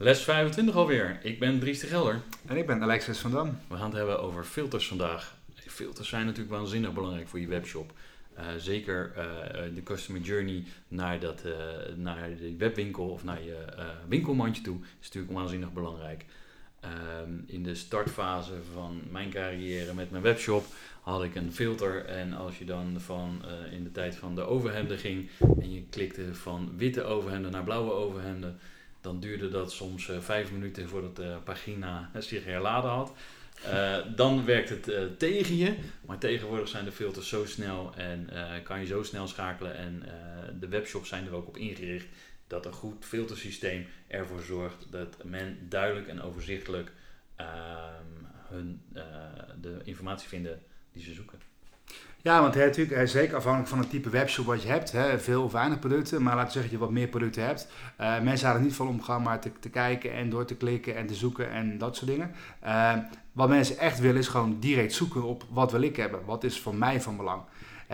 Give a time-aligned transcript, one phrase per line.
[0.00, 1.18] Les 25 alweer.
[1.22, 2.20] Ik ben Dries de Gelder.
[2.46, 3.58] En ik ben Alexis van Dam.
[3.68, 5.36] We gaan het hebben over filters vandaag.
[5.54, 7.92] Filters zijn natuurlijk waanzinnig belangrijk voor je webshop.
[8.38, 9.22] Uh, zeker uh,
[9.74, 11.52] de customer journey naar, dat, uh,
[11.96, 13.56] naar de webwinkel of naar je
[14.08, 16.24] winkelmandje toe is natuurlijk waanzinnig belangrijk.
[17.22, 20.64] Um, in de startfase van mijn carrière met mijn webshop
[21.00, 22.04] had ik een filter.
[22.04, 25.30] En als je dan van in de tijd van de overhemden ging
[25.60, 28.58] en je klikte van witte overhemden naar blauwe overhemden,
[29.00, 33.12] dan duurde dat soms vijf minuten voordat de pagina zich herladen had.
[33.66, 35.74] Uh, dan werkt het tegen je.
[36.06, 38.30] Maar tegenwoordig zijn de filters zo snel en
[38.62, 39.76] kan je zo snel schakelen.
[39.76, 40.02] En
[40.60, 42.06] de webshops zijn er ook op ingericht
[42.46, 46.92] dat een goed filtersysteem ervoor zorgt dat men duidelijk en overzichtelijk
[47.36, 48.04] ehm,
[48.48, 48.82] hun,
[49.60, 50.62] de informatie vinden
[50.92, 51.38] die ze zoeken.
[52.22, 54.92] Ja, want hè, natuurlijk, zeker afhankelijk van het type webshop wat je hebt.
[54.92, 57.68] Hè, veel of weinig producten, maar laten we zeggen dat je wat meer producten hebt.
[58.00, 61.14] Uh, mensen hadden niet van omgaan, maar te, kijken en door te klikken en te
[61.14, 62.34] zoeken en dat soort dingen.
[62.64, 62.92] Uh,
[63.32, 66.24] wat mensen echt willen is gewoon direct zoeken op wat wil ik hebben.
[66.24, 67.42] Wat is voor mij van belang.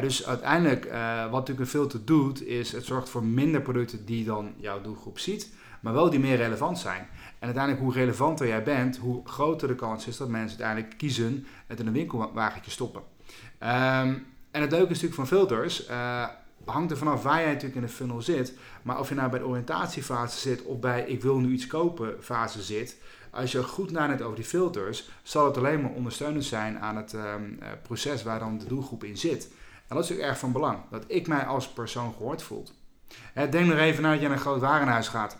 [0.00, 4.24] Dus uiteindelijk, uh, wat natuurlijk een filter doet, is het zorgt voor minder producten die
[4.24, 7.08] dan jouw doelgroep ziet, maar wel die meer relevant zijn.
[7.38, 11.46] En uiteindelijk, hoe relevanter jij bent, hoe groter de kans is dat mensen uiteindelijk kiezen
[11.66, 13.02] het in een winkelwagentje stoppen.
[13.62, 16.26] Um, en het leuke natuurlijk van filters, uh,
[16.64, 18.52] hangt er vanaf waar jij natuurlijk in de funnel zit.
[18.82, 22.16] Maar of je nou bij de oriëntatiefase zit of bij ik wil nu iets kopen
[22.20, 22.96] fase zit.
[23.30, 27.12] Als je goed nadenkt over die filters, zal het alleen maar ondersteunend zijn aan het
[27.12, 29.48] um, proces waar dan de doelgroep in zit.
[29.88, 32.72] En dat is natuurlijk erg van belang, dat ik mij als persoon gehoord voelt.
[33.34, 35.36] Denk er even naar dat je naar een groot warenhuis gaat.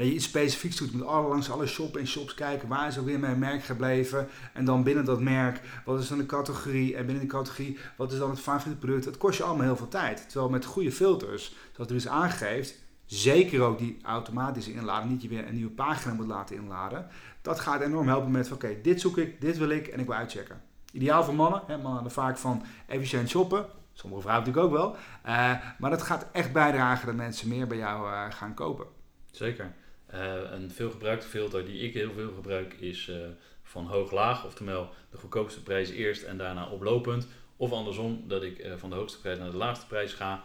[0.00, 2.96] Dat je iets specifieks doet met alle, langs alle shops en shops kijken waar is
[2.96, 4.28] er weer mijn merk gebleven.
[4.52, 6.96] En dan binnen dat merk, wat is dan de categorie?
[6.96, 9.04] En binnen die categorie, wat is dan het favoriete product?
[9.04, 10.28] Dat kost je allemaal heel veel tijd.
[10.28, 12.74] Terwijl met goede filters, zoals er is aangeeft,
[13.04, 17.06] zeker ook die automatische inladen, niet je weer een nieuwe pagina moet laten inladen.
[17.42, 20.16] Dat gaat enorm helpen met, oké, dit zoek ik, dit wil ik en ik wil
[20.16, 20.60] uitchecken.
[20.92, 23.66] Ideaal voor mannen, hè, mannen hadden vaak van efficiënt shoppen.
[23.92, 24.96] Sommige vrouwen natuurlijk ook wel.
[25.34, 28.86] Uh, maar dat gaat echt bijdragen dat mensen meer bij jou uh, gaan kopen.
[29.30, 29.72] Zeker.
[30.14, 33.16] Uh, een veelgebruikte filter die ik heel veel gebruik is uh,
[33.62, 37.26] van hoog-laag, oftewel de goedkoopste prijs eerst en daarna oplopend.
[37.56, 40.42] Of andersom, dat ik uh, van de hoogste prijs naar de laagste prijs ga.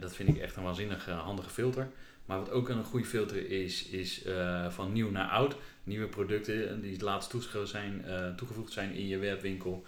[0.00, 1.88] dat vind ik echt een waanzinnig handige filter.
[2.24, 4.24] Maar wat ook een goede filter is, is
[4.68, 5.56] van nieuw naar oud.
[5.84, 8.04] Nieuwe producten die het laatst zijn,
[8.36, 9.84] toegevoegd zijn in je webwinkel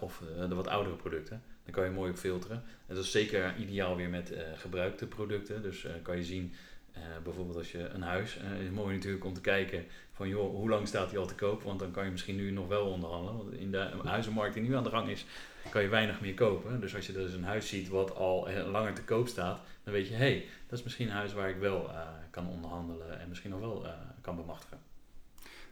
[0.00, 1.42] of de wat oudere producten.
[1.64, 2.56] Dan kan je mooi op filteren.
[2.86, 5.62] En dat is zeker ideaal weer met gebruikte producten.
[5.62, 6.52] Dus kan je zien
[6.96, 10.54] uh, bijvoorbeeld als je een huis, uh, is mooi natuurlijk om te kijken van joh,
[10.54, 11.62] hoe lang staat die al te koop?
[11.62, 13.36] Want dan kan je misschien nu nog wel onderhandelen.
[13.36, 15.26] Want in de huizenmarkt die nu aan de gang is,
[15.70, 16.80] kan je weinig meer kopen.
[16.80, 20.08] Dus als je dus een huis ziet wat al langer te koop staat, dan weet
[20.08, 21.90] je, hé, hey, dat is misschien een huis waar ik wel
[22.30, 23.86] kan onderhandelen en misschien nog wel
[24.20, 24.78] kan bemachtigen.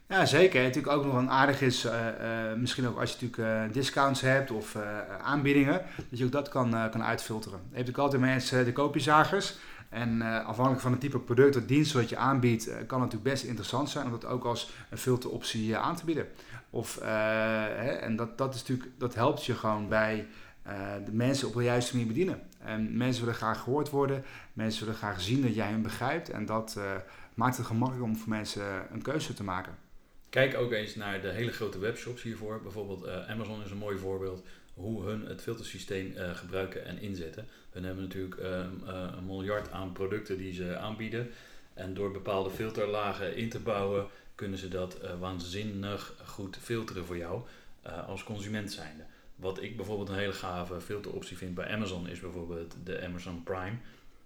[0.09, 0.63] Ja, zeker.
[0.63, 1.87] Natuurlijk ook nog een aardig is,
[2.57, 4.77] misschien ook als je natuurlijk discounts hebt of
[5.23, 7.61] aanbiedingen, dat je ook dat kan, kan uitfilteren.
[7.71, 9.57] Je hebt altijd mensen, de koopjezagers,
[9.95, 12.91] en uh, afhankelijk van het type product of dienst wat je aanbiedt, uh, kan het
[12.91, 16.27] natuurlijk best interessant zijn om dat ook als een filteroptie uh, aan te bieden.
[16.71, 20.27] Of, hè, en dat, dat, is natuurlijk, dat helpt je gewoon bij
[21.05, 22.43] de mensen op de juiste manier bedienen.
[22.59, 26.31] En mensen willen graag gehoord worden, mensen willen graag zien dat jij hen begrijpt.
[26.31, 26.79] En dat
[27.35, 29.79] maakt het gemakkelijk om voor mensen een keuze te maken.
[30.31, 32.61] Kijk ook eens naar de hele grote webshops hiervoor.
[32.63, 34.43] Bijvoorbeeld Amazon is een mooi voorbeeld
[34.75, 37.47] hoe hun het filtersysteem uh, gebruiken en inzetten.
[37.71, 41.31] Hun hebben natuurlijk uh, uh, een miljard aan producten die ze aanbieden.
[41.75, 47.43] En door bepaalde filterlagen in te bouwen, kunnen ze dat waanzinnig goed filteren voor jou
[48.07, 49.03] als consument zijnde.
[49.37, 53.77] Wat ik bijvoorbeeld een hele gave filteroptie vind bij Amazon is bijvoorbeeld de Amazon Prime.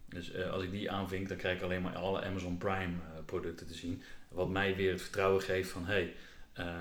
[0.09, 2.93] Dus als ik die aanvink, dan krijg ik alleen maar alle Amazon Prime
[3.25, 4.03] producten te zien.
[4.29, 6.15] Wat mij weer het vertrouwen geeft van hey,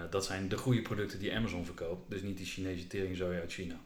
[0.09, 2.09] dat zijn de goede producten die Amazon verkoopt.
[2.09, 3.79] Dus niet die Chinese teringzooi uit China.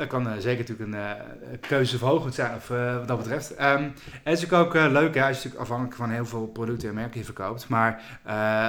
[0.00, 3.50] Dat kan uh, zeker natuurlijk een uh, keuzeverhogend zijn of, uh, wat dat betreft.
[3.50, 6.46] Um, en het is natuurlijk ook leuk, hè, als je natuurlijk afhankelijk van heel veel
[6.46, 7.68] producten en merken je verkoopt.
[7.68, 8.02] Maar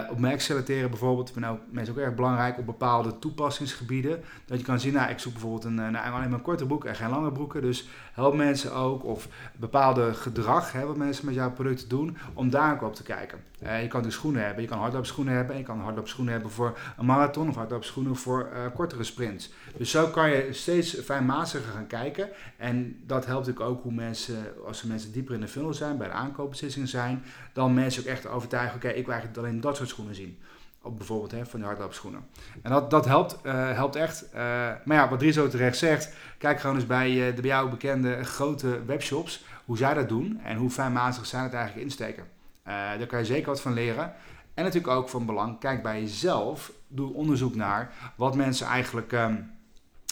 [0.10, 1.36] op merk selecteren bijvoorbeeld, ik
[1.72, 4.24] mensen ook erg belangrijk op bepaalde toepassingsgebieden.
[4.46, 6.96] Dat je kan zien, nou, ik zoek bijvoorbeeld een, nou, alleen maar korte broek en
[6.96, 7.62] geen lange broeken.
[7.62, 12.50] Dus help mensen ook, of bepaalde gedrag hè, wat mensen met jouw producten doen, om
[12.50, 13.40] daar ook op te kijken.
[13.82, 16.78] je kan dus schoenen hebben, je kan hardloopschoenen hebben, en je kan hardloopschoenen hebben voor
[16.98, 19.52] een marathon of hardloopschoenen voor kortere sprints.
[19.78, 22.30] Dus zo kan je steeds fijnmaziger gaan kijken.
[22.58, 26.08] En dat helpt natuurlijk ook hoe mensen, als mensen dieper in de funnel zijn, bij
[26.08, 27.24] de aankoopbeslissingen zijn,
[27.54, 30.40] dan mensen ook echt overtuigen, oké, ik wil eigenlijk alleen dat soort schoenen zien.
[30.84, 32.26] Op bijvoorbeeld hè, van de hardloopschoenen.
[32.62, 34.24] En dat, dat helpt, uh, helpt echt.
[34.24, 34.40] Uh,
[34.86, 37.70] maar ja, wat Dries zo terecht zegt, kijk gewoon eens bij uh, de bij jou
[37.70, 42.24] bekende grote webshops, hoe zij dat doen en hoe fijnmazig zij het eigenlijk insteken.
[42.64, 44.14] daar kan je zeker wat van leren.
[44.54, 49.52] En natuurlijk ook van belang, kijk bij jezelf, doe onderzoek naar wat mensen eigenlijk um,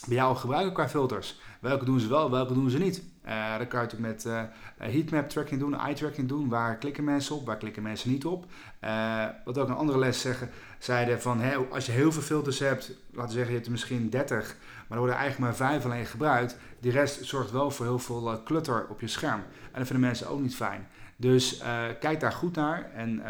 [0.07, 1.39] bij jou gebruiken qua filters.
[1.59, 3.03] Welke doen ze wel, welke doen ze niet.
[3.25, 6.49] Uh, dan kan je natuurlijk met uh, heatmap tracking doen, eye tracking doen.
[6.49, 8.45] Waar klikken mensen op, waar klikken mensen niet op.
[8.83, 10.49] Uh, wat ook een andere les zeggen,
[10.79, 14.09] zeiden van als je heel veel filters hebt, laten we zeggen je hebt er misschien
[14.09, 14.55] 30,
[14.87, 16.57] maar er worden eigenlijk maar 5 alleen gebruikt.
[16.79, 19.43] Die rest zorgt wel voor heel veel clutter op je scherm.
[19.71, 20.87] En dat vinden mensen ook niet fijn.
[21.15, 21.61] Dus
[21.99, 23.23] kijk daar goed naar en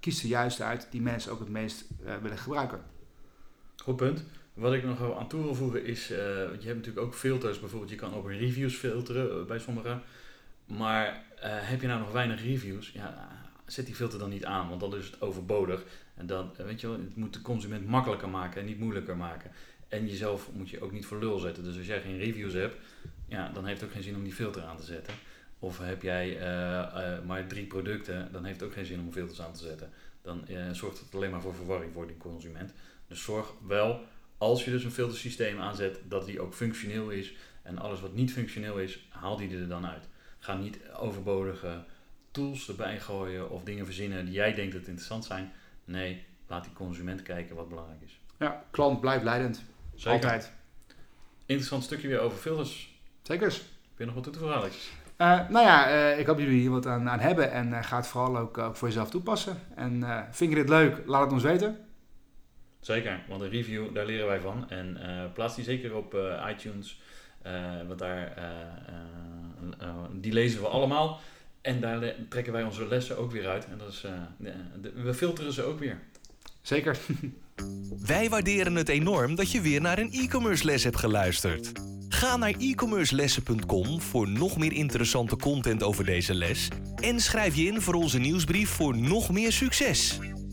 [0.00, 1.84] kies de juiste uit die mensen ook het meest
[2.22, 2.80] willen gebruiken.
[3.76, 4.24] Goed punt.
[4.56, 6.08] Wat ik nog aan toe wil voegen is,
[6.48, 10.02] want je hebt natuurlijk ook filters, bijvoorbeeld je kan ook reviews filteren eh, bij sommigen.
[10.66, 13.28] Maar uh, heb je nou nog weinig reviews, ja,
[13.66, 15.84] zet die filter dan niet aan, want dan is het overbodig.
[16.14, 19.50] En dan, weet je wel, het moet de consument makkelijker maken en niet moeilijker maken.
[19.88, 21.64] En jezelf moet je ook niet voor lul zetten.
[21.64, 22.76] Dus als jij geen reviews hebt,
[23.28, 25.14] ja, dan heeft het ook geen zin om die filter aan te zetten.
[25.58, 26.38] Of heb jij
[27.26, 29.90] maar drie producten, dan heeft het ook geen zin om filters aan te zetten.
[30.22, 32.72] Dan zorgt het alleen maar voor verwarring voor die consument.
[33.08, 34.00] Dus zorg wel
[34.38, 37.34] als je dus een filtersysteem aanzet, dat die ook functioneel is.
[37.62, 40.08] En alles wat niet functioneel is, haal die er dan uit.
[40.38, 41.84] Ga niet overbodige
[42.30, 45.52] tools erbij gooien of dingen verzinnen die jij denkt dat interessant zijn.
[45.84, 48.20] Nee, laat die consument kijken wat belangrijk is.
[48.38, 49.64] Ja, klant blijft leidend.
[49.94, 50.12] Zeker.
[50.12, 50.52] Altijd.
[51.46, 53.00] Interessant stukje weer over filters.
[53.22, 53.52] Zeker.
[53.52, 54.90] Heb je nog wat toe te voegen, Alex?
[55.18, 57.96] Uh, nou ja, uh, ik hoop jullie hier wat aan, aan hebben en uh, ga
[57.96, 59.58] het vooral ook, ook, voor jezelf toepassen.
[59.74, 61.02] En vind je dit leuk?
[61.06, 61.78] Laat het ons weten.
[62.80, 64.70] Zeker, want een review, daar leren wij van.
[64.70, 67.00] En uh, plaats die zeker op uh, iTunes,
[67.46, 67.52] uh,
[67.86, 68.32] want daar,
[70.12, 71.20] die lezen we allemaal.
[71.60, 73.66] En daar trekken wij onze lessen ook weer uit.
[73.66, 74.04] En dat is,
[74.94, 75.98] we filteren ze ook weer.
[76.62, 76.98] Zeker.
[78.06, 81.72] wij waarderen het enorm dat je weer naar een e-commerce les hebt geluisterd.
[82.08, 86.68] Ga naar e-commercelessen.com voor nog meer interessante content over deze les.
[86.96, 90.18] En schrijf je in voor onze nieuwsbrief voor nog meer succes.